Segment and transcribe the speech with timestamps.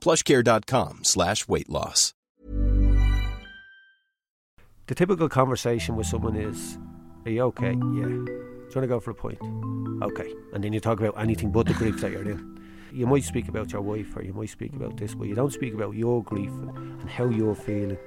[0.00, 2.14] plushcare.com slash weight loss.
[4.86, 6.76] The typical conversation with someone is,
[7.24, 7.72] Are you okay?
[7.72, 7.76] Yeah.
[7.76, 9.38] Do you want to go for a point?
[10.02, 10.32] Okay.
[10.52, 12.58] And then you talk about anything but the grief that you're in.
[12.92, 15.52] You might speak about your wife or you might speak about this, but you don't
[15.52, 17.98] speak about your grief and how you're feeling.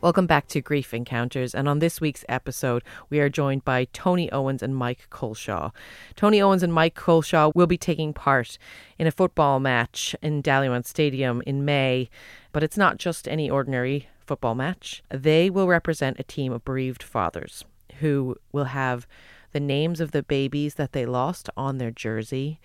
[0.00, 4.30] Welcome back to Grief Encounters, and on this week's episode, we are joined by Tony
[4.30, 5.72] Owens and Mike Colshaw.
[6.14, 8.58] Tony Owens and Mike Colshaw will be taking part
[8.96, 12.10] in a football match in Dalymount Stadium in May,
[12.52, 15.02] but it's not just any ordinary football match.
[15.10, 17.64] They will represent a team of bereaved fathers
[17.98, 19.04] who will have
[19.50, 22.60] the names of the babies that they lost on their jersey.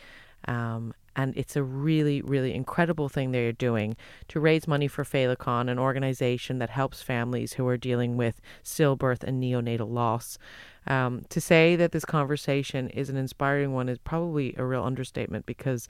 [0.48, 3.96] Um, and it's a really, really incredible thing they're doing
[4.30, 9.24] to raise money for Féileacáin, an organization that helps families who are dealing with stillbirth
[9.24, 10.38] and neonatal loss.
[10.86, 15.46] Um, to say that this conversation is an inspiring one is probably a real understatement
[15.46, 15.88] because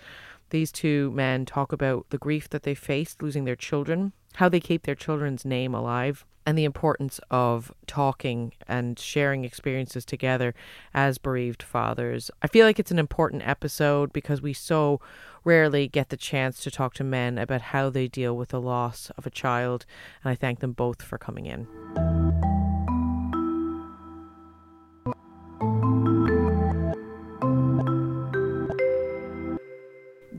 [0.51, 4.59] these two men talk about the grief that they faced losing their children, how they
[4.59, 10.53] keep their children's name alive, and the importance of talking and sharing experiences together
[10.94, 12.30] as bereaved fathers.
[12.41, 15.00] I feel like it's an important episode because we so
[15.44, 19.12] rarely get the chance to talk to men about how they deal with the loss
[19.18, 19.85] of a child,
[20.23, 22.12] and I thank them both for coming in.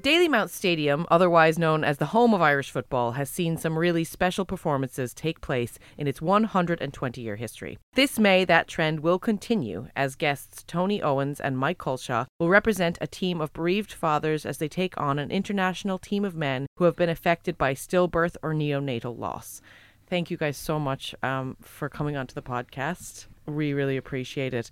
[0.05, 4.45] Dalymount Stadium, otherwise known as the home of Irish football, has seen some really special
[4.45, 7.79] performances take place in its 120 year history.
[7.95, 12.99] This May, that trend will continue as guests Tony Owens and Mike Colshaw will represent
[13.01, 16.85] a team of bereaved fathers as they take on an international team of men who
[16.85, 19.63] have been affected by stillbirth or neonatal loss.
[20.07, 23.27] Thank you guys so much um, for coming onto the podcast.
[23.47, 24.71] We really appreciate it.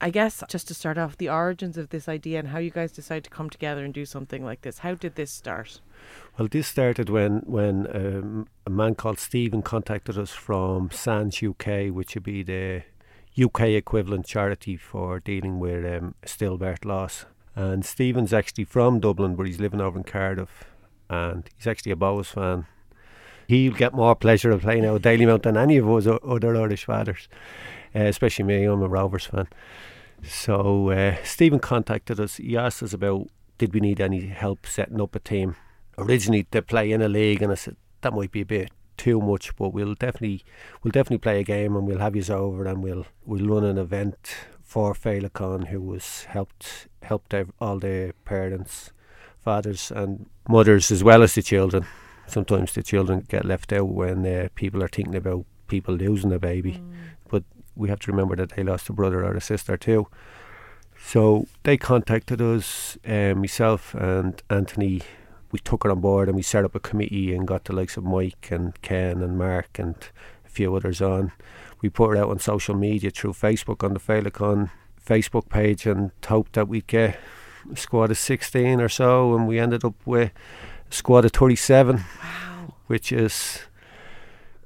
[0.00, 2.92] I guess just to start off, the origins of this idea and how you guys
[2.92, 4.78] decided to come together and do something like this.
[4.78, 5.80] How did this start?
[6.38, 11.88] Well, this started when when um, a man called Stephen contacted us from Sands UK,
[11.90, 12.82] which would be the
[13.42, 17.26] UK equivalent charity for dealing with um, stillbirth loss.
[17.54, 20.64] And Stephen's actually from Dublin, but he's living over in Cardiff,
[21.10, 22.66] and he's actually a Bohs fan.
[23.48, 27.28] He'll get more pleasure of playing out Dalymount than any of us other Irish fathers,
[27.94, 28.64] uh, especially me.
[28.64, 29.48] I'm a Rovers fan.
[30.22, 32.36] So uh, Stephen contacted us.
[32.36, 33.28] He asked us about
[33.58, 35.54] did we need any help setting up a team.
[35.98, 39.20] Originally to play in a league, and I said that might be a bit too
[39.20, 40.42] much, but we'll definitely
[40.82, 43.76] we'll definitely play a game, and we'll have you over, and we'll we'll run an
[43.76, 48.92] event for Féileacáin, who was helped helped all the parents,
[49.38, 51.84] fathers, and mothers as well as the children.
[52.26, 56.38] Sometimes the children get left out when uh, people are thinking about people losing a
[56.38, 56.74] baby.
[56.74, 57.10] Mm
[57.76, 60.06] we have to remember that they lost a brother or a sister too.
[61.02, 65.02] So they contacted us, uh, myself and Anthony.
[65.50, 67.96] We took it on board and we set up a committee and got the likes
[67.96, 69.96] of Mike and Ken and Mark and
[70.44, 71.32] a few others on.
[71.80, 74.70] We put it out on social media through Facebook on the Féileacáin
[75.04, 77.18] Facebook page and hoped that we'd get
[77.72, 80.30] a squad of 16 or so, and we ended up with
[80.90, 82.74] a squad of 37, wow.
[82.86, 83.62] which is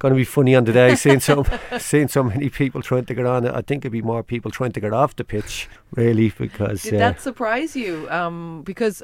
[0.04, 1.44] going to be funny on the day seeing so
[1.78, 3.46] seeing so many people trying to get on.
[3.48, 6.94] I think it'd be more people trying to get off the pitch, really, because did
[6.94, 8.08] uh, that surprise you?
[8.10, 9.02] Um, because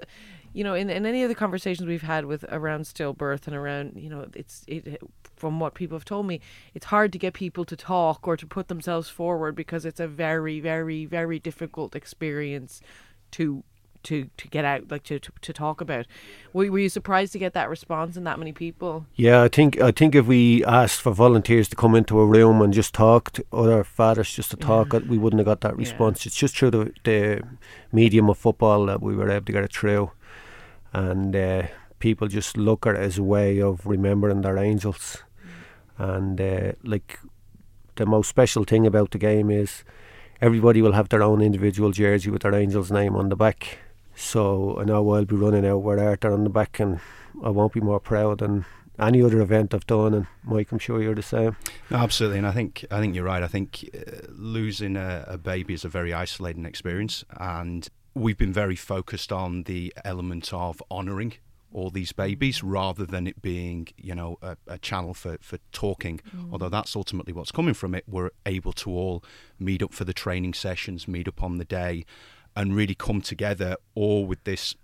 [0.52, 3.92] you know, in, in any of the conversations we've had with around stillbirth and around,
[3.96, 5.00] you know, it's it
[5.36, 6.40] from what people have told me,
[6.74, 10.06] it's hard to get people to talk or to put themselves forward because it's a
[10.06, 12.82] very, very, very difficult experience
[13.30, 13.64] to
[14.02, 16.06] to to get out like to, to, to talk about
[16.52, 19.80] were, were you surprised to get that response and that many people yeah i think
[19.80, 23.30] i think if we asked for volunteers to come into a room and just talk
[23.32, 25.00] to other fathers just to talk yeah.
[25.08, 26.28] we wouldn't have got that response yeah.
[26.28, 27.42] it's just through the, the
[27.92, 30.10] medium of football that we were able to get it through
[30.92, 31.62] and uh,
[31.98, 35.18] people just look at it as a way of remembering their angels
[35.98, 37.18] and uh, like
[37.96, 39.84] the most special thing about the game is
[40.40, 43.78] everybody will have their own individual jersey with their Angels name on the back.
[44.20, 47.00] So I know I'll be running out with Arthur on the back, and
[47.42, 48.66] I won't be more proud than
[48.98, 50.12] any other event I've done.
[50.12, 51.56] And Mike, I'm sure you're the same.
[51.88, 53.42] No, absolutely, and I think I think you're right.
[53.42, 58.52] I think uh, losing a, a baby is a very isolating experience, and we've been
[58.52, 61.34] very focused on the element of honouring
[61.72, 66.20] all these babies rather than it being, you know, a, a channel for, for talking.
[66.36, 66.52] Mm.
[66.52, 68.04] Although that's ultimately what's coming from it.
[68.08, 69.24] We're able to all
[69.58, 72.04] meet up for the training sessions, meet up on the day,
[72.56, 74.74] and really come together all with this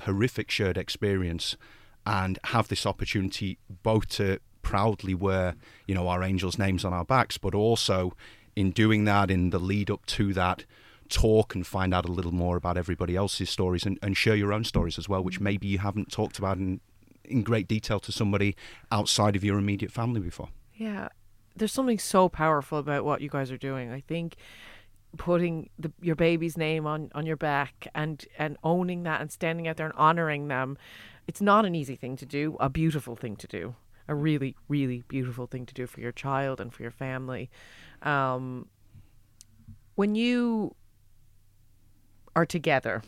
[0.00, 1.56] horrific shared experience
[2.04, 5.54] and have this opportunity both to proudly wear,
[5.86, 8.14] you know, our angels' names on our backs, but also
[8.56, 10.64] in doing that, in the lead up to that,
[11.08, 14.52] talk and find out a little more about everybody else's stories and, and share your
[14.52, 15.44] own stories as well, which mm-hmm.
[15.44, 16.80] maybe you haven't talked about in,
[17.24, 18.56] in great detail to somebody
[18.90, 20.48] outside of your immediate family before.
[20.74, 21.08] Yeah.
[21.54, 23.92] There's something so powerful about what you guys are doing.
[23.92, 24.36] I think
[25.18, 29.68] putting the, your baby's name on, on your back and, and owning that and standing
[29.68, 30.78] out there and honoring them
[31.26, 33.74] it's not an easy thing to do, a beautiful thing to do,
[34.08, 37.50] a really, really beautiful thing to do for your child and for your family.
[38.02, 38.68] Um,
[39.94, 40.74] when you
[42.34, 43.02] are together,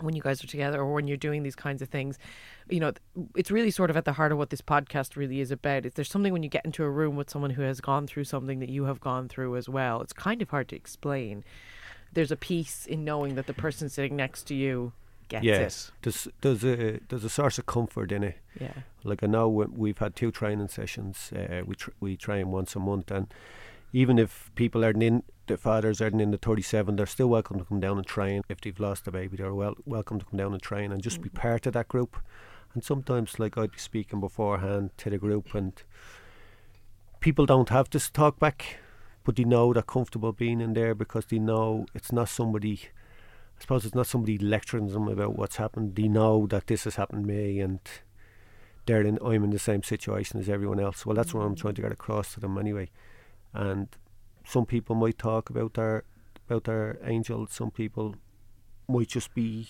[0.00, 2.18] when you guys are together or when you're doing these kinds of things,
[2.68, 2.92] you know,
[3.36, 5.86] it's really sort of at the heart of what this podcast really is about.
[5.86, 8.24] Is there's something when you get into a room with someone who has gone through
[8.24, 11.44] something that you have gone through as well, it's kind of hard to explain.
[12.12, 14.92] There's a peace in knowing that the person sitting next to you
[15.28, 15.88] gets yes.
[15.88, 16.02] it.
[16.02, 18.38] There's there's a there's a source of comfort in it.
[18.58, 18.72] Yeah.
[19.02, 21.32] Like I know we've had two training sessions.
[21.32, 23.32] Uh, we tr- we train once a month, and
[23.92, 27.64] even if people aren't in the fathers aren't in the 37, they're still welcome to
[27.64, 28.42] come down and train.
[28.48, 31.16] If they've lost a baby, they're well welcome to come down and train and just
[31.16, 31.24] mm-hmm.
[31.24, 32.16] be part of that group.
[32.74, 35.72] And sometimes, like I'd be speaking beforehand to the group, and
[37.20, 38.78] people don't have to talk back,
[39.22, 42.80] but they know they're comfortable being in there because they know it's not somebody
[43.58, 45.94] I suppose it's not somebody lecturing them about what's happened.
[45.94, 47.80] They know that this has happened to me and
[48.86, 51.06] they're in, I'm in the same situation as everyone else.
[51.06, 52.90] Well, that's what I'm trying to get across to them anyway.
[53.52, 53.88] And
[54.44, 56.04] some people might talk about their
[56.46, 57.46] about their angel.
[57.46, 58.16] Some people
[58.86, 59.68] might just be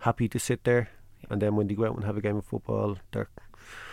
[0.00, 0.90] happy to sit there,
[1.30, 3.28] and then when they go out and have a game of football, they're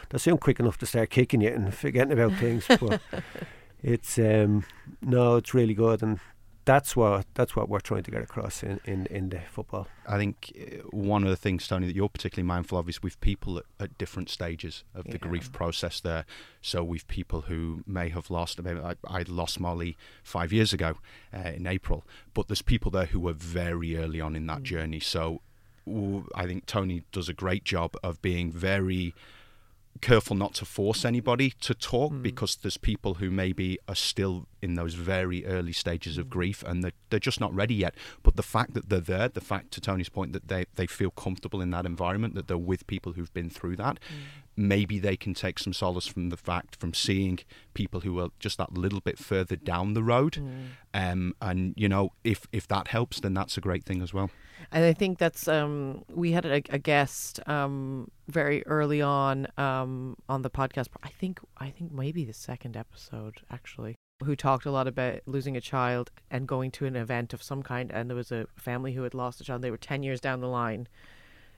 [0.09, 2.65] they're soon quick enough to start kicking you and forgetting about things.
[2.67, 3.01] but
[3.83, 4.65] it's um,
[5.01, 6.19] no, it's really good, and
[6.65, 9.87] that's what that's what we're trying to get across in, in, in the football.
[10.07, 13.19] I think uh, one of the things, Tony, that you're particularly mindful of is with
[13.21, 15.13] people at, at different stages of yeah.
[15.13, 15.99] the grief process.
[15.99, 16.25] There,
[16.61, 18.59] so with people who may have lost.
[18.59, 20.97] I, mean, I, I lost Molly five years ago
[21.33, 24.63] uh, in April, but there's people there who were very early on in that mm.
[24.63, 24.99] journey.
[24.99, 25.41] So
[25.87, 29.13] I think Tony does a great job of being very
[29.99, 32.23] careful not to force anybody to talk mm.
[32.23, 36.31] because there's people who maybe are still in those very early stages of hmm.
[36.31, 37.95] grief and they're, they're just not ready yet.
[38.23, 41.11] But the fact that they're there, the fact, to Tony's point, that they, they feel
[41.11, 44.40] comfortable in that environment, that they're with people who've been through that, mm.
[44.55, 47.39] Maybe they can take some solace from the fact, from seeing
[47.73, 50.33] people who are just that little bit further down the road.
[50.33, 50.67] Mm.
[50.93, 54.29] Um, and, you know, if, if that helps, then that's a great thing as well.
[54.71, 60.15] And I think that's um, we had a, a guest um, very early on um,
[60.29, 60.87] on the podcast.
[61.01, 65.57] I think I think maybe the second episode actually, who talked a lot about losing
[65.57, 67.91] a child and going to an event of some kind.
[67.91, 69.63] And there was a family who had lost a child.
[69.63, 70.87] They were ten years down the line,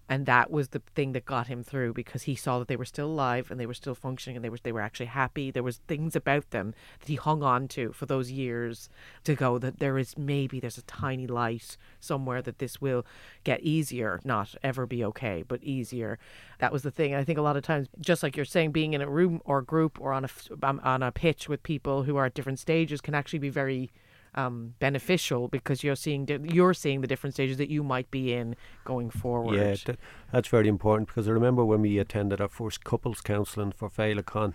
[0.09, 2.85] and that was the thing that got him through because he saw that they were
[2.85, 5.49] still alive and they were still functioning and they were they were actually happy.
[5.49, 8.89] There was things about them that he hung on to for those years
[9.23, 13.05] to go that there is maybe there's a tiny light somewhere that this will
[13.43, 16.19] get easier not ever be okay but easier.
[16.59, 17.15] That was the thing.
[17.15, 19.61] I think a lot of times just like you're saying being in a room or
[19.61, 20.29] group or on a
[20.63, 23.91] um, on a pitch with people who are at different stages can actually be very
[24.35, 28.33] um, beneficial because you're seeing di- you're seeing the different stages that you might be
[28.33, 29.55] in going forward.
[29.55, 29.97] Yeah, th-
[30.31, 34.53] that's very important because I remember when we attended our first couples counselling for Féileacáin,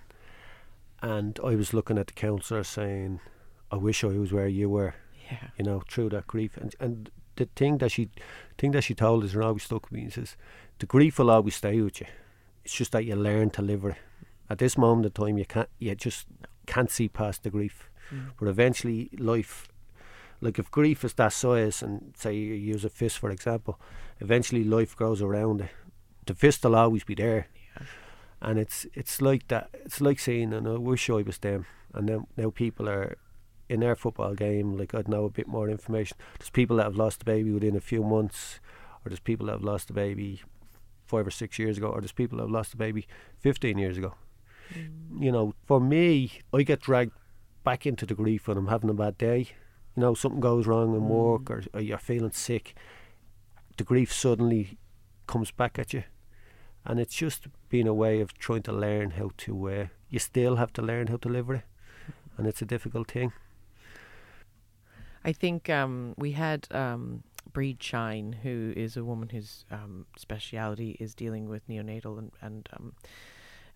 [1.03, 3.21] and I was looking at the counsellor saying,
[3.71, 4.95] "I wish I was where you were."
[5.31, 5.49] Yeah.
[5.59, 8.11] You know, through that grief, and and the thing that she,
[8.59, 10.37] thing that she told us and always stuck with me is,
[10.79, 12.07] the grief will always stay with you.
[12.65, 14.01] It's just that you learn to live with it.
[14.51, 16.27] At this moment in time, you can't, you just
[16.67, 17.89] can't see past the grief.
[18.13, 18.31] Mm.
[18.39, 19.69] But eventually, life,
[20.41, 23.81] like if grief is that size, and say you use a fist for example,
[24.21, 25.71] eventually life grows around it.
[26.27, 27.49] The fist will always be there.
[27.55, 27.87] Yeah.
[28.41, 29.71] And it's it's like that.
[29.73, 31.67] It's like saying, and I wish I was them.
[31.95, 33.17] And now now people are
[33.69, 34.77] in their football game.
[34.77, 36.17] Like I'd know a bit more information.
[36.39, 38.61] There's people that have lost a baby within a few months,
[39.05, 40.43] or there's people that have lost a baby
[41.09, 43.07] five or six years ago, or there's people that have lost a baby
[43.41, 44.15] 15 years ago.
[44.75, 45.23] Mm.
[45.23, 47.13] You know, for me, I get dragged
[47.69, 49.41] back into the grief when I'm having a bad day.
[49.95, 51.09] You know, something goes wrong in mm.
[51.09, 52.75] work or, or you're feeling sick.
[53.77, 54.79] The grief suddenly
[55.27, 56.05] comes back at you.
[56.87, 60.57] And it's just been a way of trying to learn how to, uh, you still
[60.57, 61.65] have to learn how to live with it.
[62.39, 63.35] And it's a difficult thing.
[65.23, 67.23] I think um, we had um,
[67.53, 72.67] Breed Shine, who is a woman whose um, speciality is dealing with neonatal and and
[72.73, 72.95] um,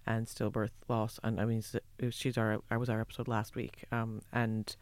[0.06, 1.18] and stillbirth loss.
[1.22, 1.62] And I mean,
[2.10, 4.74] she's our I was our episode last week, um, and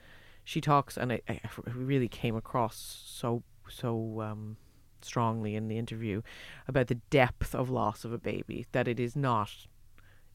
[0.44, 1.40] she talks, and I, I
[1.74, 4.56] really came across so so um,
[5.02, 6.22] strongly in the interview
[6.66, 8.66] about the depth of loss of a baby.
[8.72, 9.50] That it is not,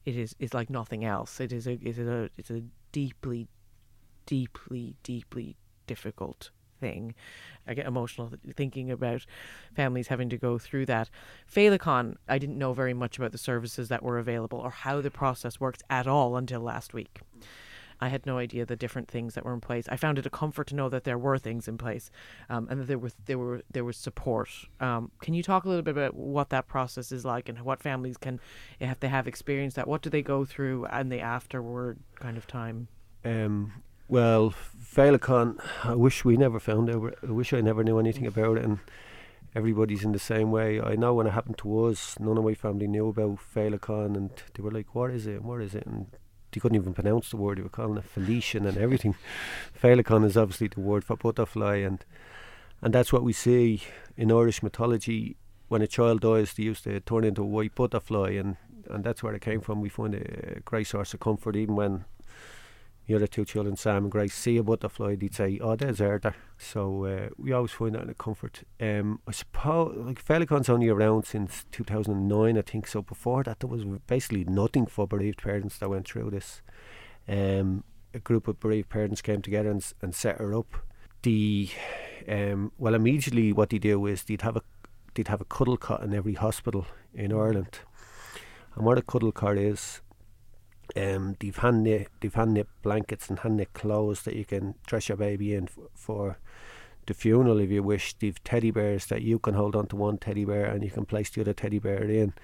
[0.04, 1.40] it is is like nothing else.
[1.40, 2.62] It is a it is a it's a
[2.92, 3.48] deeply,
[4.26, 7.14] deeply, deeply difficult thing.
[7.66, 9.26] I get emotional thinking about
[9.74, 11.10] families having to go through that.
[11.52, 15.10] Féileacáin, I didn't know very much about the services that were available or how the
[15.10, 17.20] process works at all until last week.
[18.00, 19.86] I had no idea the different things that were in place.
[19.88, 22.10] I found it a comfort to know that there were things in place,
[22.50, 24.50] um, and that there was there were there was support.
[24.80, 27.82] Um, can you talk a little bit about what that process is like, and what
[27.82, 28.40] families can,
[28.80, 32.46] if they have experienced that, what do they go through, and the afterward kind of
[32.46, 32.88] time?
[33.24, 33.72] Um,
[34.08, 37.14] well, Féileacáin, I wish we never found out.
[37.22, 38.28] I wish I never knew anything mm.
[38.28, 38.64] about it.
[38.64, 38.78] And
[39.54, 40.80] everybody's in the same way.
[40.80, 44.30] I know when it happened to us, none of my family knew about Féileacáin, and
[44.54, 45.36] they were like, "What is it?
[45.36, 46.08] And what is it?" And
[46.52, 47.58] they couldn't even pronounce the word.
[47.58, 49.14] They were calling it Felician and everything.
[49.82, 52.04] Féileacáin is obviously the word for butterfly, and
[52.82, 53.82] and that's what we see
[54.16, 55.36] in Irish mythology.
[55.68, 58.56] When a child dies, they used to turn into a white butterfly, and,
[58.88, 59.80] and that's where it came from.
[59.80, 62.04] We find a great source of comfort, even when
[63.06, 66.34] the other two children, Sam and Grace, see a butterfly, they'd say, "Oh, there's Arthur."
[66.58, 68.64] So uh, we always find that in a comfort.
[68.80, 72.88] Um, I suppose like Féileacáin's only around since 2009, I think.
[72.88, 76.62] So before that, there was basically nothing for bereaved parents that went through this.
[77.28, 80.76] Um, a group of bereaved parents came together and, and set her up.
[81.22, 81.70] The
[82.28, 84.62] um, well, immediately what they do is they'd have a
[85.14, 87.78] they'd have a cuddle cot in every hospital in Ireland.
[88.74, 90.02] And what a cuddle cot is,
[90.96, 94.74] um, they've hand knit, they've hand knit blankets and hand knit clothes that you can
[94.86, 96.38] dress your baby in f- for
[97.06, 98.14] the funeral if you wish.
[98.14, 101.06] They've teddy bears that you can hold on to one teddy bear and you can
[101.06, 102.34] place the other teddy bear in.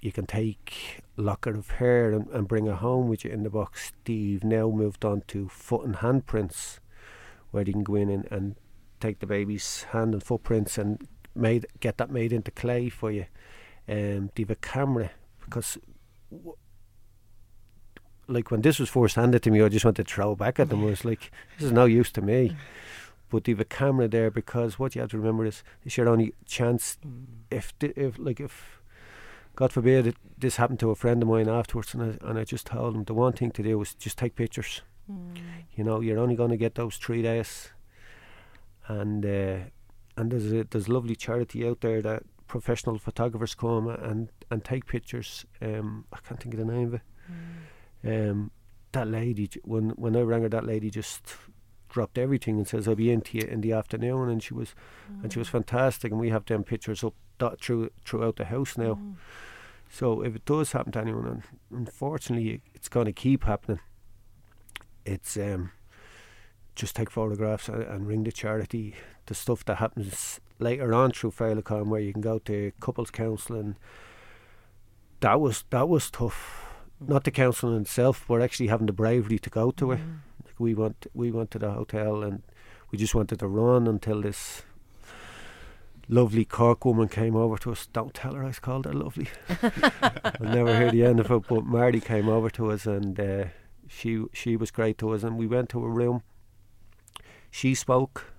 [0.00, 3.50] You can take locket of hair and, and bring it home with you in the
[3.50, 3.92] box.
[4.04, 6.78] They've now moved on to foot and handprints
[7.52, 8.56] where you can go in and, and
[9.00, 13.26] take the baby's hand and footprints and made get that made into clay for you.
[13.88, 15.10] Um, they've a camera
[15.44, 15.78] because
[16.30, 16.56] w-
[18.32, 20.68] like when this was first handed to me, I just wanted to throw back at
[20.68, 20.82] them.
[20.82, 22.56] I was like, this is no use to me.
[23.30, 26.34] But they've a camera there because what you have to remember is it's your only
[26.44, 26.98] chance.
[27.06, 27.24] Mm.
[27.50, 28.82] If if like if
[29.56, 32.44] God forbid it, this happened to a friend of mine afterwards, and I, and I
[32.44, 34.82] just told him the one thing to do was just take pictures.
[35.10, 35.38] Mm.
[35.74, 37.70] You know, you're only going to get those three days,
[38.86, 39.56] and uh,
[40.18, 44.84] and there's a, there's lovely charity out there that professional photographers come and and take
[44.84, 45.46] pictures.
[45.62, 47.02] Um, I can't think of the name of it.
[47.30, 47.71] Mm
[48.04, 48.50] um,
[48.92, 51.22] that lady, when when I rang her, that lady just
[51.88, 54.74] dropped everything and says I'll be into you in the afternoon, and she was,
[55.10, 55.22] mm.
[55.22, 55.52] and she was mm.
[55.52, 56.10] fantastic.
[56.10, 58.94] And we have them pictures up that through throughout the house now.
[58.94, 59.14] Mm.
[59.90, 63.80] So if it does happen to anyone, and unfortunately it's going to keep happening,
[65.04, 65.72] it's um,
[66.74, 68.94] just take photographs and, and, ring the charity.
[69.26, 73.76] The stuff that happens later on through Féileacáin, where you can go to couples counselling.
[75.20, 76.61] That was that was tough
[77.08, 80.00] not the counselling itself, but actually having the bravery to go to it.
[80.00, 80.18] Mm.
[80.46, 82.42] Like we went, we went to the hotel and
[82.90, 84.62] we just wanted to run until this
[86.08, 87.86] lovely Cork woman came over to us.
[87.86, 89.28] Don't tell her I called her lovely.
[89.62, 91.42] I'll never hear the end of it.
[91.48, 93.44] But Marty came over to us and uh,
[93.88, 95.22] she she was great to us.
[95.22, 96.22] And we went to a room.
[97.50, 98.32] She spoke.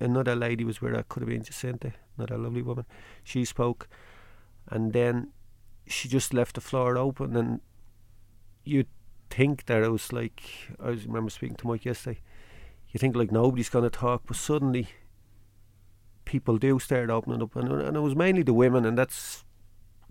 [0.00, 2.86] Another lady was where I could have been Jacinta, another lovely woman.
[3.24, 3.88] She spoke,
[4.68, 5.32] and then
[5.88, 7.60] she just left the floor open and
[8.68, 8.88] you'd
[9.30, 10.42] think that it was like
[10.80, 12.20] I was, remember speaking to Mike yesterday.
[12.90, 14.88] You think like nobody's going to talk, but suddenly
[16.24, 19.44] people do start opening up, and, and it was mainly the women, and that's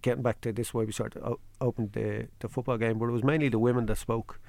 [0.01, 2.99] getting back to this way we started o- opened the the football game.
[2.99, 4.39] But it was mainly the women that spoke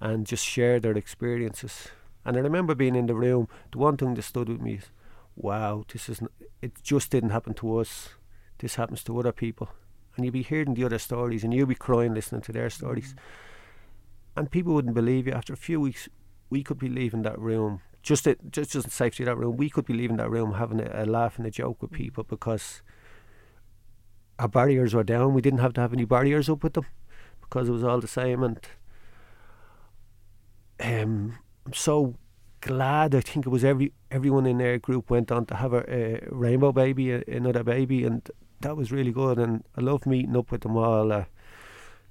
[0.00, 1.88] and just shared their experiences.
[2.24, 3.48] And I remember being in the room.
[3.72, 4.90] The one thing that stood with me is,
[5.36, 6.22] "Wow, this is
[6.60, 6.72] it.
[6.82, 8.10] Just didn't happen to us.
[8.58, 9.68] This happens to other people."
[10.16, 13.14] And you'd be hearing the other stories and you'd be crying listening to their stories.
[13.14, 13.18] Mm.
[14.36, 15.32] And people wouldn't believe you.
[15.32, 16.08] After a few weeks,
[16.50, 19.70] we could be leaving that room, just it, just just safety of that room, we
[19.70, 21.96] could be leaving that room having a, a laugh and a joke with mm.
[21.96, 22.82] people because
[24.38, 25.34] our barriers were down.
[25.34, 26.86] We didn't have to have any barriers up with them
[27.40, 28.42] because it was all the same.
[28.42, 28.60] And
[30.80, 32.16] um, I'm so
[32.60, 33.14] glad.
[33.14, 36.28] I think it was every everyone in their group went on to have a, a
[36.30, 38.28] rainbow baby, a, another baby, and
[38.64, 39.38] that was really good.
[39.38, 41.24] And I love meeting up with them all, uh,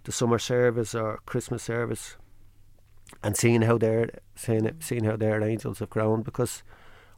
[0.05, 2.15] the summer service or Christmas service,
[3.21, 6.63] and seeing how their seeing it, seeing how their angels have grown because.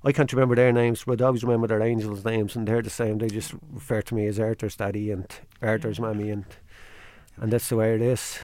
[0.03, 2.91] I can't remember their names, but I always remember their angels' names, and they're the
[2.91, 3.17] same.
[3.17, 5.25] They just refer to me as Arthur's daddy and
[5.63, 6.45] Arthur's mammy, and
[7.37, 8.43] and that's the way it is.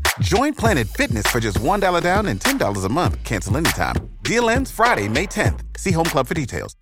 [0.21, 3.23] Join Planet Fitness for just $1 down and $10 a month.
[3.23, 3.95] Cancel anytime.
[4.21, 5.61] Deal ends Friday, May 10th.
[5.77, 6.75] See Home Club for details.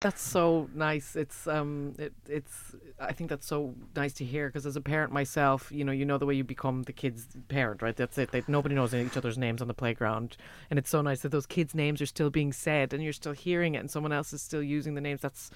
[0.00, 1.14] That's so nice.
[1.14, 2.74] It's um, it, it's.
[2.98, 6.06] I think that's so nice to hear because as a parent myself, you know, you
[6.06, 7.94] know the way you become the kid's parent, right?
[7.94, 8.30] That's it.
[8.30, 10.38] They, nobody knows each other's names on the playground,
[10.70, 13.34] and it's so nice that those kids' names are still being said and you're still
[13.34, 15.20] hearing it, and someone else is still using the names.
[15.20, 15.50] That's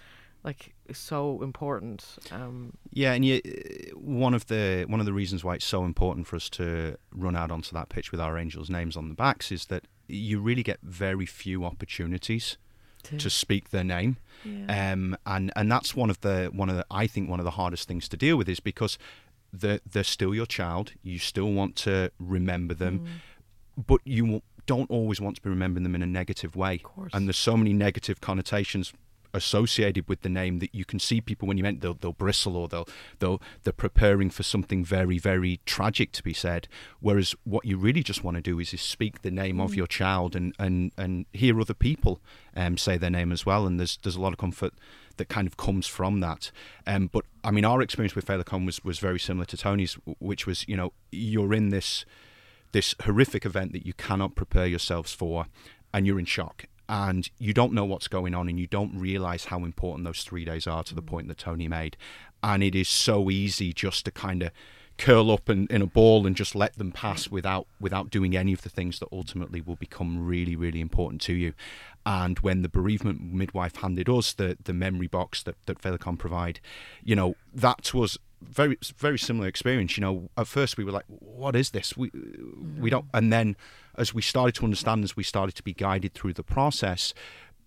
[0.45, 2.05] like so important.
[2.31, 3.41] Um, yeah, and you,
[3.95, 7.35] one of the one of the reasons why it's so important for us to run
[7.35, 10.63] out onto that pitch with our angels' names on the backs is that you really
[10.63, 12.59] get very few opportunities
[13.05, 14.93] to, to speak their name, yeah.
[14.93, 17.53] um, and and that's one of the one of the I think one of the
[17.53, 18.99] hardest things to deal with is because
[19.51, 20.93] they're, they're still your child.
[21.03, 23.85] You still want to remember them, mm.
[23.87, 26.83] but you don't always want to be remembering them in a negative way.
[27.15, 28.93] And there's so many negative connotations
[29.35, 32.57] associated with the name that you can see people when you meant they'll, they'll bristle
[32.57, 36.69] or they'll they'll they're preparing for something very very tragic to be said.
[37.01, 39.65] Whereas what you really just want to do is, is speak the name mm.
[39.65, 42.21] of your child and and and hear other people
[42.57, 43.67] um, say their name as well.
[43.67, 44.73] And there's there's a lot of comfort
[45.17, 46.51] that kind of comes from that.
[46.87, 50.47] Um, but I mean our experience with Féileacáin was was very similar to Tony's which
[50.47, 52.05] was you know you're in this
[52.73, 55.47] this horrific event that you cannot prepare yourselves for
[55.93, 59.47] and you're in shock and you don't know what's going on and you don't realize
[59.47, 61.07] how important those three days are to the mm.
[61.07, 61.97] point that Tony made.
[62.43, 64.51] And it is so easy just to kind of
[64.97, 68.53] curl up in, in a ball and just let them pass without without doing any
[68.53, 71.53] of the things that ultimately will become really really important to you
[72.07, 76.61] and when the bereavement midwife handed us the the memory box that that Féileacáin provide
[77.03, 78.19] you know that was
[78.49, 80.31] very very similar experience you know.
[80.37, 81.97] At first we were like what is this?
[81.97, 82.81] We mm-hmm.
[82.81, 83.57] we don't and then
[83.97, 87.15] as we started to understand as we started to be guided through the process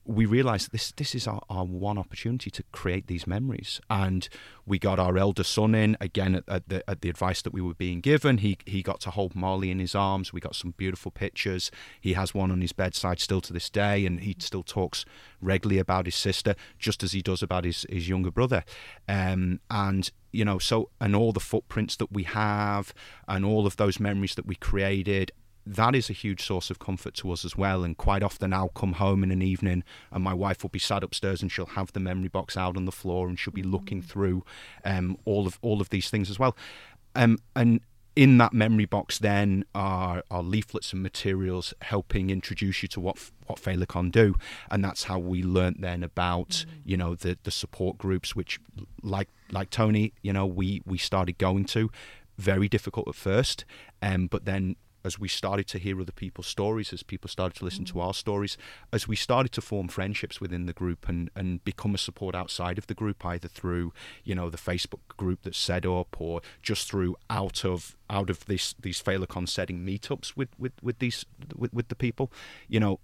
[0.07, 3.81] we realized this this is our, our one opportunity to create these memories.
[3.89, 4.27] And
[4.65, 7.61] we got our elder son in again at, at, the at the advice that we
[7.61, 8.37] were being given.
[8.37, 10.31] He he got to hold Molly in his arms.
[10.31, 11.69] We got some beautiful pictures.
[11.99, 15.03] He has one on his bedside still to this day and he still talks
[15.41, 18.63] regularly about his sister just as he does about his his younger brother.
[19.09, 22.93] Um, and you know so and all the footprints that we have
[23.27, 25.31] and all of those memories that we created
[25.69, 27.83] that is a huge source of comfort to us as well.
[27.83, 31.03] And quite often I'll come home in an evening and my wife will be sat
[31.03, 34.01] upstairs and she'll have the memory box out on the floor and she'll be looking
[34.01, 34.05] mm.
[34.05, 34.45] through
[34.85, 36.55] um, all of all of these things as well.
[37.15, 37.81] Um, and
[38.17, 43.29] in that memory box then are, are leaflets and materials helping introduce you to what
[43.45, 44.33] what Féileacáin do
[44.71, 46.65] and that's how we learnt then about mm.
[46.83, 48.59] you know the the support groups which
[49.03, 51.91] like like Tony you know we we started going to
[52.39, 53.65] very difficult at first
[54.01, 57.65] um, but then as we started to hear other people's stories, as people started to
[57.65, 58.03] listen to mm.
[58.03, 58.57] our stories,
[58.91, 62.77] as we started to form friendships within the group and, and become a support outside
[62.77, 66.89] of the group, either through you know the Facebook group that's set up or just
[66.89, 71.73] through out of out of this these Féileacáin setting meetups with with with these with,
[71.73, 72.31] with the people,
[72.67, 72.99] you know,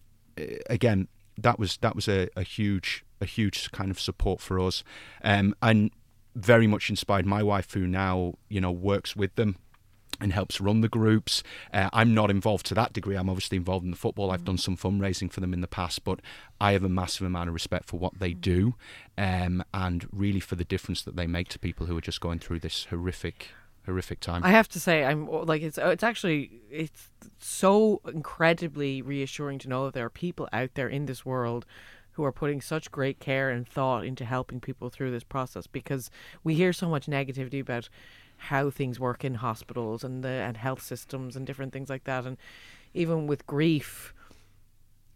[0.70, 4.84] again that was that was a, a huge a huge kind of support for us,
[5.24, 5.92] um, and
[6.36, 9.56] very much inspired my wife who now you know works with them
[10.20, 11.44] and helps run the groups.
[11.74, 13.16] Uh, I'm not involved to that degree.
[13.16, 14.32] I'm obviously involved in the football.
[14.32, 16.20] I've done some fundraising for them in the past, but
[16.62, 18.76] I have a massive amount of respect for what they do
[19.18, 22.40] um, and really for the difference that they make to people who are just going
[22.40, 23.50] through this horrific
[23.86, 24.44] horrific time.
[24.46, 29.86] I have to say, I'm like it's it's actually it's so incredibly reassuring to know
[29.86, 31.66] that there are people out there in this world
[32.14, 36.10] who are putting such great care and thought into helping people through this process because
[36.44, 37.90] we hear so much negativity about
[38.44, 42.26] how things work in hospitals and the and health systems and different things like that.
[42.26, 42.38] And
[42.94, 44.14] even with grief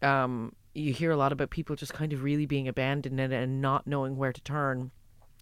[0.01, 3.61] um you hear a lot about people just kind of really being abandoned and, and
[3.61, 4.91] not knowing where to turn.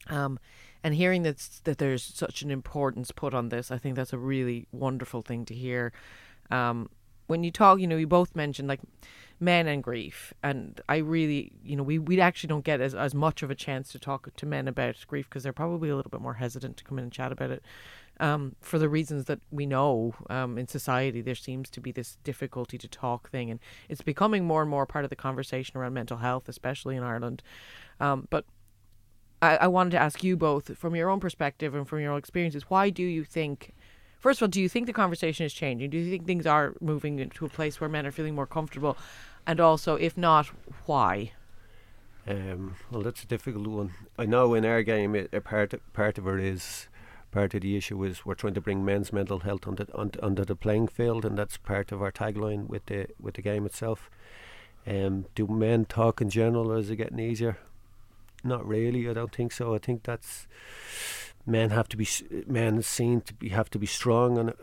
[0.07, 0.39] Um
[0.83, 4.17] and hearing that that there's such an importance put on this I think that's a
[4.17, 5.93] really wonderful thing to hear.
[6.49, 6.89] Um
[7.27, 8.81] when you talk you know you both mentioned like
[9.39, 10.33] men and grief.
[10.43, 13.55] And i really you know we, we actually don't get as, as much of a
[13.55, 16.77] chance to talk to men about grief because they're probably a little bit more hesitant
[16.77, 17.63] to come in and chat about it
[18.19, 22.17] um, for the reasons that we know um, in society there seems to be this
[22.23, 23.49] difficulty to talk thing.
[23.51, 27.03] And it's becoming more and more part of the conversation around mental health especially in
[27.03, 27.43] ireland.
[27.99, 28.45] Um, but
[29.41, 32.19] I, I wanted to ask you both from your own perspective and from your own
[32.19, 33.73] experiences why do you think
[34.25, 35.91] First of all, do you think the conversation is changing?
[35.91, 38.97] Do you think things are moving into a place where men are feeling more comfortable?
[39.45, 40.47] And also, if not,
[40.87, 41.33] why?
[42.27, 43.93] Um, well, that's a difficult one.
[44.17, 46.87] I know in our game, it, a part part of it is
[47.29, 50.43] part of the issue is we're trying to bring men's mental health onto, onto, onto
[50.43, 54.09] the playing field, and that's part of our tagline with the with the game itself.
[54.87, 56.71] Um, do men talk in general?
[56.71, 57.59] Or is it getting easier?
[58.43, 59.07] Not really.
[59.07, 59.75] I don't think so.
[59.75, 60.47] I think that's
[61.45, 62.07] men have to be
[62.47, 64.53] men seem to be have to be strong, and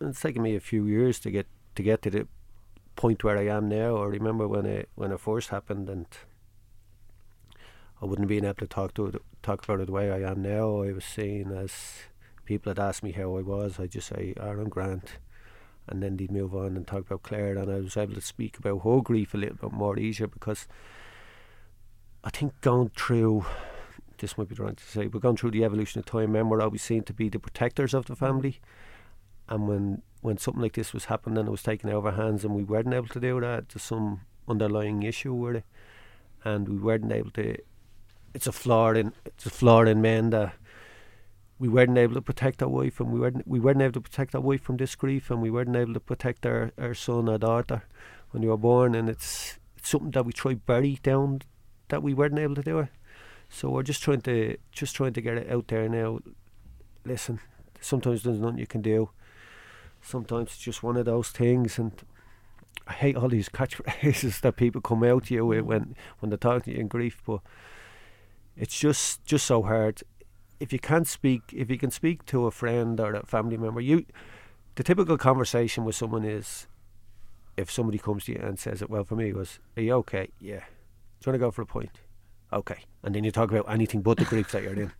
[0.00, 2.28] it's taken me a few years to get to get to the
[2.96, 3.98] point where I am now.
[3.98, 6.06] I remember when it when it first happened, and
[8.02, 10.82] I wouldn't been able to talk to talk about it the way I am now.
[10.82, 11.72] I was seen as
[12.44, 13.78] people had asked me how I was.
[13.78, 15.18] I just say Aaron Grant,
[15.86, 18.58] and then they'd move on and talk about Claire, and I was able to speak
[18.58, 20.66] about her grief a little bit more easier because
[22.24, 23.44] I think going through
[24.18, 26.32] this might be wrong to say, we're going through the evolution of time.
[26.32, 28.18] Men were always seen to be the protectors of the mm.
[28.18, 28.60] family,
[29.48, 32.12] and when when something like this was happening, and it was taken out of our
[32.12, 33.68] hands, and we weren't able to do that.
[33.68, 35.64] There's some underlying issue with it,
[36.44, 37.56] and we weren't able to.
[38.34, 40.54] It's a flaw in it's a flaw in men that
[41.58, 44.34] we weren't able to protect our wife, and we weren't we weren't able to protect
[44.34, 47.38] our wife from this grief, and we weren't able to protect our, our son or
[47.38, 47.82] daughter
[48.30, 51.40] when they were born, and it's it's something that we tried bury down
[51.88, 52.88] that we weren't able to do it.
[53.48, 56.20] So we're just trying to just trying to get it out there now.
[57.04, 57.40] Listen,
[57.80, 59.10] sometimes there's nothing you can do.
[60.02, 61.92] Sometimes it's just one of those things, and
[62.86, 66.36] I hate all these catchphrases that people come out to you with when when they're
[66.36, 67.22] talking to you in grief.
[67.26, 67.40] But
[68.56, 70.02] it's just just so hard.
[70.58, 73.80] If you can't speak, if you can speak to a friend or a family member,
[73.80, 74.06] you
[74.74, 76.66] the typical conversation with someone is
[77.56, 78.90] if somebody comes to you and says it.
[78.90, 80.28] Well, for me, was, "Are you okay?
[80.40, 80.64] Yeah.
[81.20, 82.00] Do you want to go for a point?
[82.52, 82.84] Okay.
[83.02, 84.92] And then you talk about anything but the grief that you're in.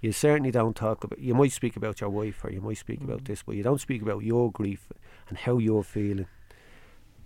[0.00, 1.20] You certainly don't talk about.
[1.20, 3.04] You might speak about your wife, or you might speak mm.
[3.04, 4.88] about this, but you don't speak about your grief
[5.28, 6.26] and how you're feeling.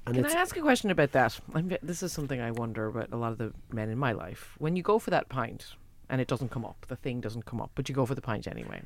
[0.06, 1.40] And Can I ask a question about that?
[1.54, 4.54] I'm, this is something I wonder about a lot of the men in my life.
[4.58, 5.74] When you go for that pint
[6.08, 8.20] and it doesn't come up, the thing doesn't come up, but you go for the
[8.20, 8.82] pint anyway.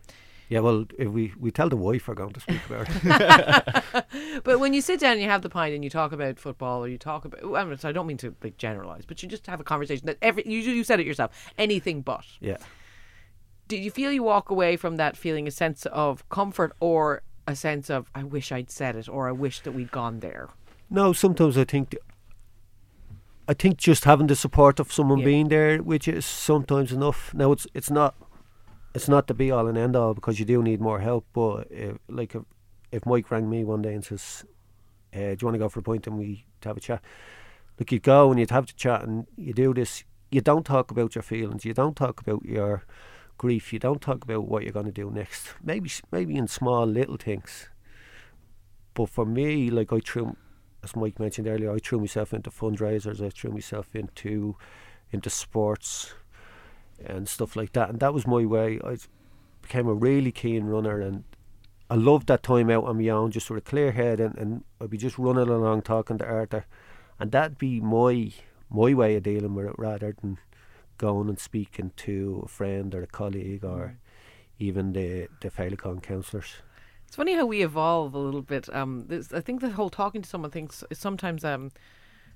[0.50, 4.42] Yeah, well, if we, we tell the wife we're going to speak about it.
[4.44, 6.82] but when you sit down and you have the pint and you talk about football
[6.82, 9.46] or you talk about, I, mean, I don't mean to like generalize, but you just
[9.46, 12.24] have a conversation that every you you said it yourself, anything but.
[12.40, 12.56] Yeah.
[13.68, 17.54] Do you feel you walk away from that feeling a sense of comfort or a
[17.54, 20.48] sense of I wish I'd said it or I wish that we'd gone there?
[20.90, 21.96] No, sometimes I think.
[23.46, 25.24] I think just having the support of someone yeah.
[25.26, 27.32] being there, which is sometimes enough.
[27.34, 28.16] Now it's it's not
[28.94, 31.26] it's not the be all and end all because you do need more help.
[31.32, 32.42] But if, like if,
[32.90, 34.44] if Mike rang me one day and says,
[35.14, 37.02] uh, "Do you want to go for a pint and we have a chat?"
[37.78, 40.04] Look, you go and you'd have to chat and you do this.
[40.30, 41.64] You don't talk about your feelings.
[41.64, 42.84] You don't talk about your
[43.38, 43.72] grief.
[43.72, 45.54] You don't talk about what you're going to do next.
[45.62, 47.68] Maybe maybe in small little things.
[48.94, 50.36] But for me, like I threw,
[50.82, 53.24] as Mike mentioned earlier, I threw myself into fundraisers.
[53.24, 54.56] I threw myself into
[55.12, 56.14] into sports
[57.04, 57.90] and stuff like that.
[57.90, 58.80] And that was my way.
[58.84, 58.96] I
[59.62, 61.24] became a really keen runner and
[61.88, 64.64] I loved that time out on my own, just with a clear head and, and
[64.80, 66.64] I'd be just running along talking to Arthur.
[67.18, 68.32] And that'd be my
[68.70, 70.38] my way of dealing with it rather than
[70.96, 73.96] going and speaking to a friend or a colleague or mm.
[74.58, 76.56] even the, the Féileacáin counsellors.
[77.06, 78.72] It's funny how we evolve a little bit.
[78.72, 81.72] Um, I think the whole talking to someone things sometimes um,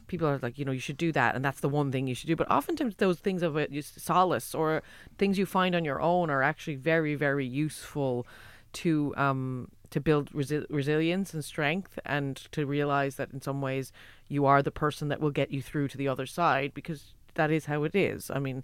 [0.06, 2.14] people are like, you know, you should do that, and that's the one thing you
[2.14, 2.36] should do.
[2.36, 4.82] But oftentimes, those things of solace or
[5.18, 8.26] things you find on your own are actually very, very useful
[8.74, 13.92] to um, to build resi- resilience and strength, and to realize that in some ways
[14.28, 16.72] you are the person that will get you through to the other side.
[16.74, 18.30] Because that is how it is.
[18.30, 18.62] I mean,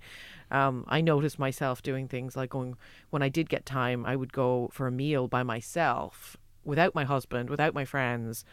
[0.51, 2.77] um, I noticed myself doing things like going
[3.11, 7.05] when I did get time, I would go for a meal by myself without my
[7.05, 8.45] husband, without my friends,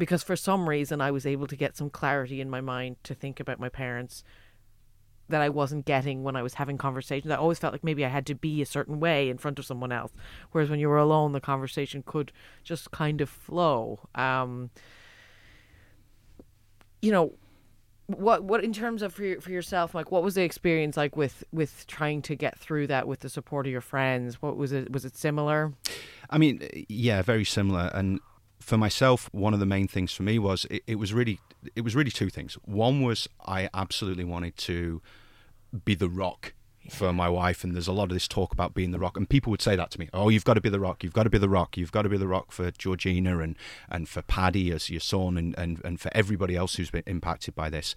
[0.00, 3.14] because for some reason I was able to get some clarity in my mind to
[3.14, 4.24] think about my parents
[5.28, 7.30] that I wasn't getting when I was having conversations.
[7.30, 9.66] I always felt like maybe I had to be a certain way in front of
[9.66, 10.12] someone else,
[10.50, 12.32] whereas when you were alone, the conversation could
[12.64, 14.00] just kind of flow.
[14.16, 14.70] Um,
[17.00, 17.34] you know,
[18.06, 21.16] what what in terms of for your, for yourself like what was the experience like
[21.16, 24.72] with with trying to get through that with the support of your friends what was
[24.72, 25.72] it was it similar
[26.28, 28.18] i mean yeah very similar and
[28.70, 31.40] for myself one of the main things for me was it, it was really
[31.74, 32.54] it was really two things.
[32.64, 35.02] One was i absolutely wanted to
[35.84, 36.54] be the rock
[36.88, 39.28] for my wife and there's a lot of this talk about being the rock and
[39.28, 41.24] people would say that to me oh you've got to be the rock you've got
[41.24, 43.56] to be the rock you've got to be the rock for georgina and
[43.88, 47.56] and for paddy as your son and and, and for everybody else who's been impacted
[47.56, 47.96] by this.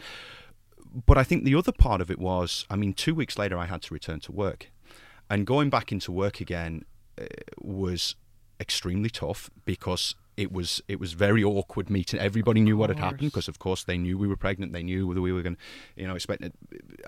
[1.05, 3.67] But i think the other part of it was i mean two weeks later i
[3.67, 4.71] had to return to work
[5.29, 6.83] and going back into work again
[7.21, 7.25] uh,
[7.61, 8.15] was
[8.59, 12.19] extremely tough because it was it was very awkward meeting.
[12.19, 14.73] Everybody knew what had happened because, of course, they knew we were pregnant.
[14.73, 15.57] They knew whether we were going,
[15.95, 16.53] you know, expect it,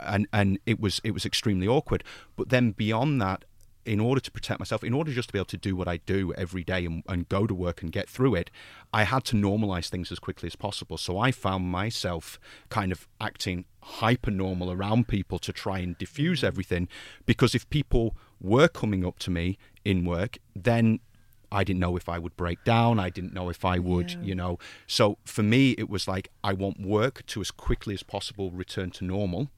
[0.02, 2.04] and and it was it was extremely awkward.
[2.36, 3.46] But then beyond that,
[3.86, 5.98] in order to protect myself, in order just to be able to do what I
[5.98, 8.50] do every day and, and go to work and get through it,
[8.92, 10.98] I had to normalize things as quickly as possible.
[10.98, 16.42] So I found myself kind of acting hyper normal around people to try and diffuse
[16.42, 16.48] mm.
[16.48, 16.88] everything
[17.26, 21.00] because if people were coming up to me in work, then
[21.56, 23.00] I didn't know if I would break down.
[23.00, 24.18] I didn't know if I would, yeah.
[24.22, 24.60] you know.
[24.88, 28.91] So for me, it was like I want work to as quickly as possible return
[28.91, 29.50] to normal.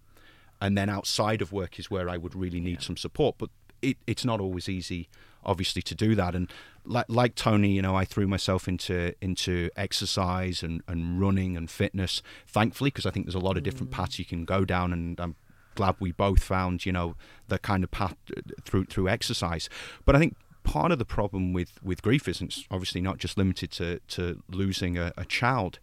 [0.61, 2.85] And then outside of work is where I would really need yeah.
[2.85, 3.35] some support.
[3.39, 3.49] But
[3.81, 5.09] it, it's not always easy,
[5.43, 6.35] obviously, to do that.
[6.35, 6.51] And
[6.85, 11.69] like, like Tony, you know, I threw myself into into exercise and, and running and
[11.69, 13.95] fitness, thankfully, because I think there's a lot of different mm.
[13.95, 14.93] paths you can go down.
[14.93, 15.35] And I'm
[15.73, 17.15] glad we both found, you know,
[17.47, 19.67] the kind of path uh, through through exercise.
[20.05, 20.35] But I think
[20.67, 24.97] part of the problem with, with grief isn't obviously not just limited to, to losing
[24.97, 25.79] a, a child,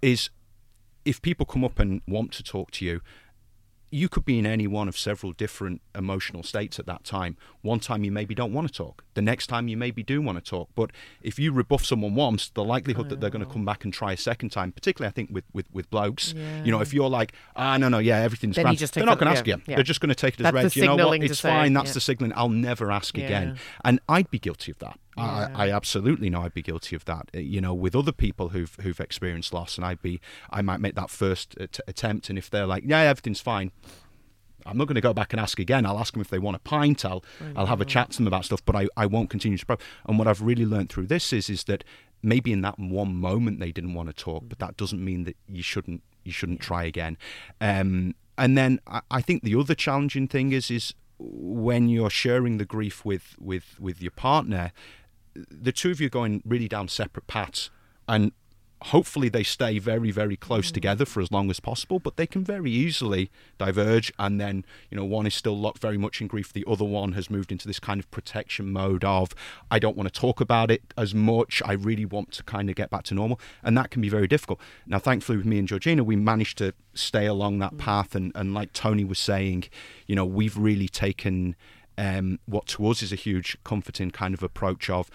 [0.00, 0.30] is
[1.04, 3.00] if people come up and want to talk to you
[3.90, 7.36] you could be in any one of several different emotional states at that time.
[7.62, 9.04] One time you maybe don't want to talk.
[9.14, 10.70] The next time you maybe do want to talk.
[10.74, 10.90] But
[11.22, 14.12] if you rebuff someone once, the likelihood that they're going to come back and try
[14.12, 16.62] a second time, particularly I think with with, with blokes, yeah.
[16.62, 19.32] you know, if you're like, ah, no, no, yeah, everything's then grand, they're not going
[19.32, 19.60] to ask you.
[19.66, 19.74] Yeah.
[19.76, 20.76] They're just going to take it as read.
[20.76, 21.22] You know what?
[21.22, 21.72] It's fine.
[21.72, 22.32] That's the signaling.
[22.36, 23.58] I'll never ask again.
[23.84, 24.98] And I'd be guilty of that.
[25.16, 25.48] Yeah.
[25.54, 27.30] I, I, absolutely know I'd be guilty of that.
[27.34, 30.20] Uh, you know, with other people who've who've experienced loss, and I'd be,
[30.50, 33.72] I might make that first attempt, and if they're like, yeah, everything's fine,
[34.66, 35.86] I'm not going to go back and ask again.
[35.86, 37.04] I'll ask them if they want a pint.
[37.04, 37.24] I'll
[37.56, 39.80] I'll have a chat to them about stuff, but I, I won't continue to probe.
[40.06, 41.84] And what I've really learned through this is is that
[42.22, 45.36] maybe in that one moment they didn't want to talk, but that doesn't mean that
[45.48, 47.16] you shouldn't you shouldn't try again.
[47.60, 52.58] Um, and then I, I think the other challenging thing is is when you're sharing
[52.58, 54.72] the grief with with with your partner,
[55.34, 57.70] the two of you are going really down separate paths,
[58.08, 58.32] and
[58.84, 60.74] hopefully they stay very very close mm.
[60.74, 64.96] together for as long as possible but they can very easily diverge and then you
[64.96, 67.68] know one is still locked very much in grief the other one has moved into
[67.68, 69.34] this kind of protection mode of
[69.70, 72.76] i don't want to talk about it as much i really want to kind of
[72.76, 75.68] get back to normal and that can be very difficult now thankfully with me and
[75.68, 77.78] georgina we managed to stay along that mm.
[77.78, 79.64] path and, and like tony was saying
[80.06, 81.54] you know we've really taken
[82.00, 85.10] um, what to us is a huge comforting kind of approach of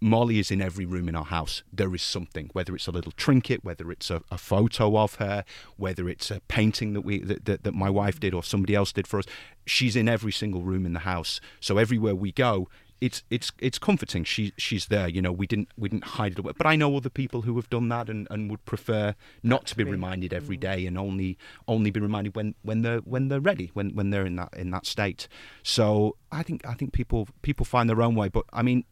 [0.00, 1.62] Molly is in every room in our house.
[1.72, 5.44] There is something, whether it's a little trinket, whether it's a, a photo of her,
[5.76, 8.92] whether it's a painting that we that, that, that my wife did or somebody else
[8.92, 9.26] did for us.
[9.64, 11.40] She's in every single room in the house.
[11.60, 12.68] So everywhere we go,
[13.02, 14.22] it's it's it's comforting.
[14.22, 15.08] She she's there.
[15.08, 16.52] You know, we didn't we didn't hide it away.
[16.56, 19.76] But I know other people who have done that and, and would prefer not to
[19.76, 20.60] be reminded every mm.
[20.60, 21.36] day and only
[21.66, 24.70] only be reminded when, when they're when they're ready, when when they're in that in
[24.70, 25.26] that state.
[25.64, 28.28] So I think I think people people find their own way.
[28.28, 28.84] But I mean,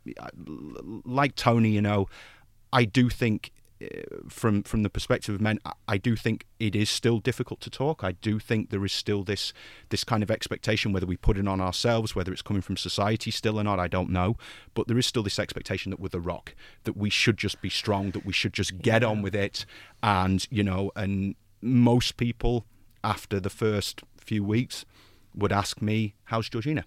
[1.04, 2.08] like Tony, you know,
[2.72, 3.86] I do think Uh,
[4.28, 8.04] from from the perspective of men, I do think it is still difficult to talk.
[8.04, 9.54] I do think there is still this
[9.88, 13.30] this kind of expectation, whether we put it on ourselves, whether it's coming from society
[13.30, 14.36] still or not, I don't know.
[14.74, 17.70] But there is still this expectation that we're the rock, that we should just be
[17.70, 19.64] strong, that we should just get on with it,
[20.02, 22.66] and you know, and most people
[23.02, 24.84] after the first few weeks
[25.34, 26.84] would ask me, "How's Georgina?"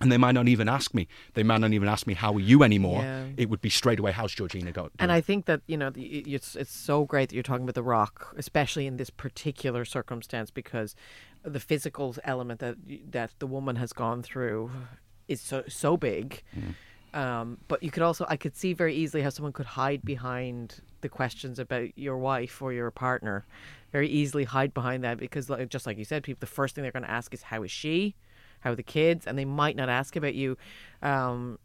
[0.00, 1.08] And they might not even ask me.
[1.34, 3.02] They might not even ask me how are you anymore.
[3.02, 3.26] Yeah.
[3.36, 4.90] It would be straight away, how's Georgina going?
[4.98, 7.82] And I think that you know it's it's so great that you're talking about the
[7.82, 10.94] rock, especially in this particular circumstance, because
[11.42, 12.76] the physical element that
[13.10, 14.70] that the woman has gone through
[15.28, 16.42] is so so big.
[16.56, 16.74] Mm.
[17.14, 20.82] Um, but you could also I could see very easily how someone could hide behind
[21.00, 23.46] the questions about your wife or your partner
[23.92, 26.82] very easily hide behind that because like, just like you said people the first thing
[26.82, 28.14] they're going to ask is how is she
[28.60, 30.56] how the kids and they might not ask about you
[31.02, 31.58] um,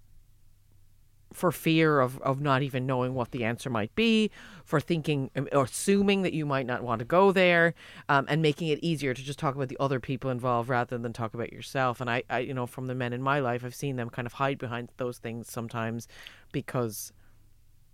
[1.33, 4.29] for fear of, of not even knowing what the answer might be,
[4.65, 7.73] for thinking um, or assuming that you might not want to go there,
[8.09, 11.13] um, and making it easier to just talk about the other people involved rather than
[11.13, 12.01] talk about yourself.
[12.01, 14.25] And I, I, you know, from the men in my life, I've seen them kind
[14.25, 16.07] of hide behind those things sometimes
[16.51, 17.13] because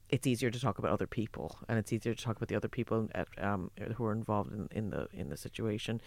[0.10, 2.70] it's easier to talk about other people, and it's easier to talk about the other
[2.70, 6.02] people at, um, who are involved in, in the in the situation.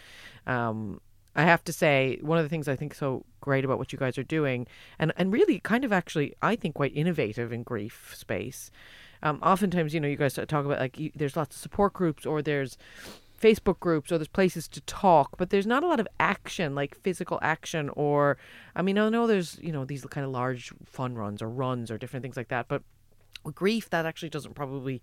[0.47, 1.01] Um,
[1.37, 3.99] I have to say, one of the things I think so great about what you
[3.99, 4.67] guys are doing,
[4.99, 8.71] and, and really kind of actually, I think, quite innovative in grief space.
[9.23, 12.25] Um, oftentimes, you know, you guys talk about like you, there's lots of support groups
[12.25, 12.79] or there's
[13.41, 17.01] Facebook groups or there's places to talk, but there's not a lot of action, like
[17.03, 18.37] physical action, or
[18.75, 21.91] I mean, I know there's you know these kind of large fun runs or runs
[21.91, 22.83] or different things like that, but
[23.45, 25.01] with grief that actually doesn't probably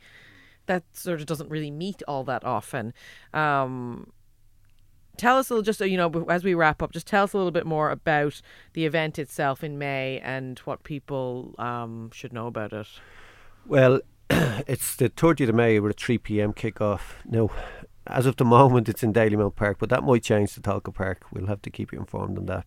[0.68, 2.94] that sort of doesn't really meet all that often.
[3.34, 4.12] Um,
[5.18, 7.38] tell us a little, just you know, as we wrap up, just tell us a
[7.38, 8.42] little bit more about
[8.74, 12.88] the event itself in May and what people um, should know about it.
[13.66, 16.54] Well, it's the 30th of May with a 3 p.m.
[16.54, 17.18] kick-off.
[17.26, 17.50] Now,
[18.06, 21.26] as of the moment, it's in Dalymount Park, but that might change to Tolka Park.
[21.32, 22.66] We'll have to keep you informed on that.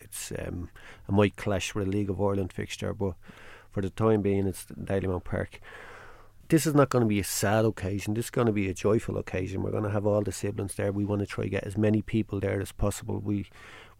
[0.00, 0.70] It's um,
[1.08, 3.14] it might clash with a League of Ireland fixture, but
[3.70, 5.60] for the time being, it's Dalymount Park
[6.52, 8.12] this is not going to be a sad occasion.
[8.12, 9.62] This is going to be a joyful occasion.
[9.62, 10.92] We're going to have all the siblings there.
[10.92, 13.20] We want to try get as many people there as possible.
[13.20, 13.46] We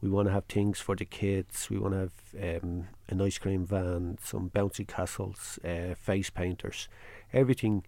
[0.03, 1.71] we want to have things for the kids.
[1.71, 6.91] We want to have um, an ice cream van, some bouncy castles, uh, face painters,
[7.33, 7.85] everything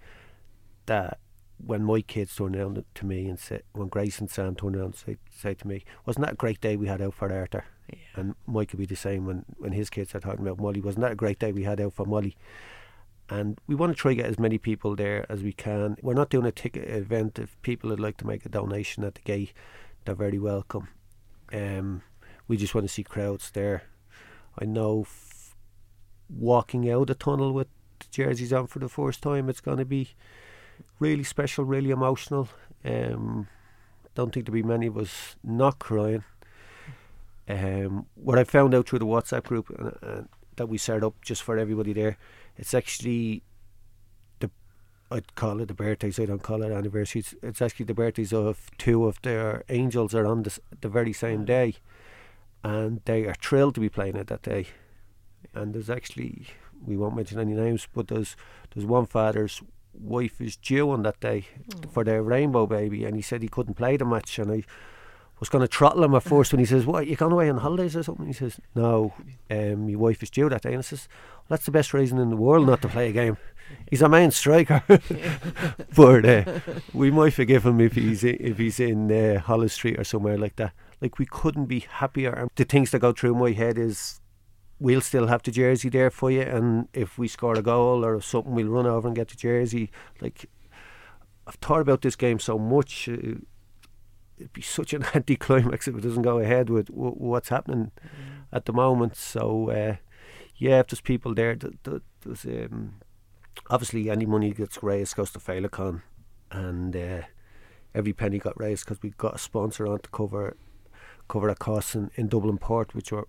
[0.86, 1.18] that
[1.58, 4.84] when my kids turn around to me and say, when Grace and Sam turn around
[4.84, 7.66] and say, say to me, wasn't that a great day we had out for Arthur?
[7.92, 7.98] Yeah.
[8.14, 10.80] And Mike could be the same when, when his kids are talking about Molly.
[10.80, 12.36] Wasn't that a great day we had out for Molly?
[13.28, 15.96] And we want to try to get as many people there as we can.
[16.02, 17.38] We're not doing a ticket event.
[17.38, 19.52] If people would like to make a donation at the gate,
[20.04, 20.88] they're very welcome.
[21.52, 22.02] Um,
[22.46, 23.84] we just want to see crowds there.
[24.58, 25.54] I know f-
[26.28, 27.68] walking out the tunnel with
[28.00, 30.10] the jerseys on for the first time, it's going to be
[30.98, 32.48] really special, really emotional.
[32.84, 33.48] Um,
[34.14, 36.24] don't think there'll be many of us not crying.
[37.48, 40.22] Um, what I found out through the WhatsApp group uh, uh,
[40.56, 42.16] that we set up just for everybody there
[42.56, 43.42] it's actually
[44.40, 44.50] the
[45.10, 46.18] I'd call it the birthdays.
[46.18, 47.34] I don't call it anniversaries.
[47.42, 51.44] It's actually the birthdays of two of their angels are on the the very same
[51.44, 51.74] day,
[52.62, 54.66] and they are thrilled to be playing it that day.
[55.54, 56.48] And there's actually
[56.84, 58.36] we won't mention any names, but there's
[58.74, 59.62] there's one father's
[59.92, 61.90] wife is due on that day mm.
[61.90, 64.62] for their rainbow baby, and he said he couldn't play the match, and I
[65.40, 67.58] was going to throttle him at first when he says, "What you gone away on
[67.58, 69.14] holidays or something?" He says, "No,
[69.50, 72.18] um, your wife is due that day." And I says, well, "That's the best reason
[72.18, 73.36] in the world not to play a game."
[73.90, 74.82] He's a main striker,
[75.96, 76.60] but uh,
[76.92, 80.56] we might forgive him if he's if he's in uh, Holles Street or somewhere like
[80.56, 80.72] that.
[81.00, 82.48] Like we couldn't be happier.
[82.56, 84.20] The things that go through my head is
[84.78, 88.20] we'll still have the jersey there for you, and if we score a goal or
[88.20, 89.90] something, we'll run over and get the jersey.
[90.20, 90.46] Like
[91.46, 93.08] I've thought about this game so much.
[93.08, 93.40] Uh,
[94.38, 98.44] it'd be such an anticlimax if it doesn't go ahead with w- what's happening mm.
[98.52, 99.16] at the moment.
[99.16, 99.96] So uh,
[100.56, 102.94] yeah, if there's people there, th- th- there's um,
[103.70, 106.02] obviously any money gets raised goes to Féileacáin,
[106.50, 107.22] and uh,
[107.94, 110.56] every penny got raised because we got a sponsor on to cover
[111.26, 113.26] cover the costs in, in Dublin Port, which were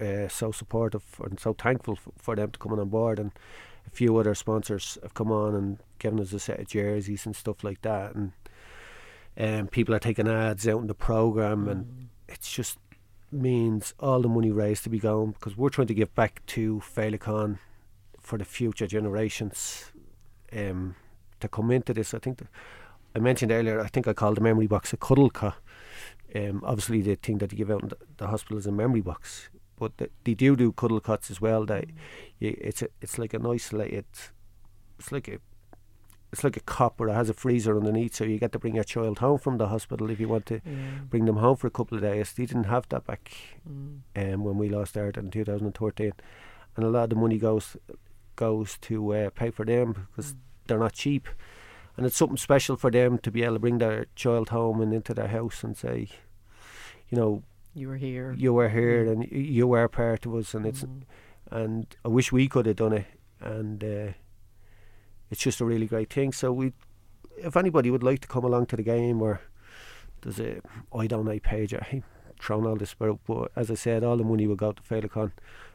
[0.00, 3.32] uh, so supportive and so thankful f- for them to coming on board and.
[3.84, 7.34] A few other sponsors have come on and given us a set of jerseys and
[7.34, 8.30] stuff like that, and
[9.38, 11.70] um, people are taking ads out in the program, mm.
[11.70, 12.78] and it's just
[13.30, 16.80] means all the money raised to be gone because we're trying to give back to
[16.80, 17.58] Féileacáin
[18.20, 19.92] for the future generations
[20.52, 20.94] um,
[21.40, 22.12] to come into this.
[22.14, 22.46] I think the,
[23.14, 23.80] I mentioned earlier.
[23.80, 25.54] I think I called the memory box a cuddle car.
[26.34, 29.00] Um, obviously, the thing that you give out in the, the hospital is a memory
[29.00, 31.64] box, but the, they do do cuddle cots as well.
[31.64, 31.94] That mm.
[32.40, 34.04] it's a, it's like an isolated.
[34.98, 35.38] It's like a
[36.32, 37.10] it's like a copper.
[37.10, 39.68] It has a freezer underneath, so you get to bring your child home from the
[39.68, 41.00] hospital if you want to yeah.
[41.08, 42.32] bring them home for a couple of days.
[42.32, 43.30] They didn't have that back
[43.68, 44.00] mm.
[44.16, 46.12] um, when we lost Art in 2013,
[46.76, 47.76] and a lot of the money goes
[48.34, 50.36] goes to uh, pay for them because mm.
[50.66, 51.28] they're not cheap,
[51.98, 54.94] and it's something special for them to be able to bring their child home and
[54.94, 56.08] into their house and say,
[57.10, 57.42] you know,
[57.74, 59.12] you were here, you were here, mm.
[59.12, 61.02] and you were part of us, and it's, mm.
[61.50, 63.06] and I wish we could have done it,
[63.38, 63.84] and.
[63.84, 64.12] Uh,
[65.32, 66.32] it's just a really great thing.
[66.32, 66.72] So we,
[67.38, 69.40] if anybody would like to come along to the game, or
[70.20, 70.60] there's a
[70.92, 72.02] iDonate page, I
[72.38, 75.32] thrown all this, but, but as I said, all the money will go to Féileacáin.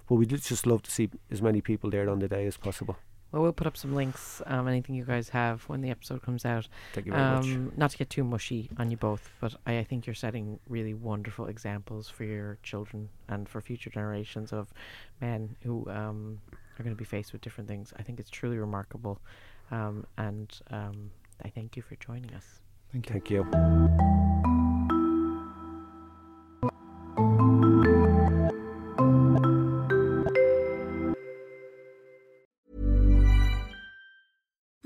[0.08, 2.98] But we'd just love to see as many people there on the day as possible.
[3.32, 6.46] Well, we'll put up some links, um, anything you guys have when the episode comes
[6.46, 6.70] out.
[6.94, 7.46] Thank you very much.
[7.46, 10.60] Um, not to get too mushy on you both, but I, I think you're setting
[10.70, 14.72] really wonderful examples for your children and for future generations of
[15.20, 16.40] men who um,
[16.80, 17.94] are going to be faced with different things.
[18.00, 19.20] I think it's truly remarkable,
[19.72, 21.12] um, and um,
[21.44, 22.62] I thank you for joining us.
[22.92, 23.14] Thank you.
[23.14, 24.44] Thank you.